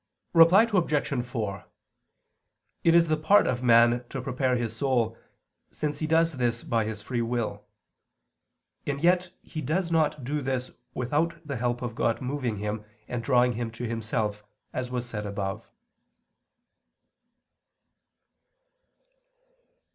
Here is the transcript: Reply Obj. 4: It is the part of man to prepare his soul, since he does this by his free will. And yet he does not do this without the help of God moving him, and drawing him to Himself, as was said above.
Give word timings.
Reply 0.33 0.63
Obj. 0.73 1.23
4: 1.27 1.65
It 2.83 2.95
is 2.95 3.07
the 3.07 3.17
part 3.17 3.45
of 3.45 3.61
man 3.61 4.03
to 4.09 4.19
prepare 4.19 4.55
his 4.55 4.75
soul, 4.75 5.15
since 5.71 5.99
he 5.99 6.07
does 6.07 6.37
this 6.37 6.63
by 6.63 6.85
his 6.85 7.03
free 7.03 7.21
will. 7.21 7.63
And 8.87 9.03
yet 9.03 9.29
he 9.43 9.61
does 9.61 9.91
not 9.91 10.23
do 10.23 10.41
this 10.41 10.71
without 10.95 11.45
the 11.45 11.57
help 11.57 11.83
of 11.83 11.93
God 11.93 12.19
moving 12.19 12.57
him, 12.57 12.83
and 13.07 13.23
drawing 13.23 13.53
him 13.53 13.69
to 13.73 13.83
Himself, 13.87 14.43
as 14.73 14.89
was 14.89 15.05
said 15.05 15.27
above. 15.27 15.69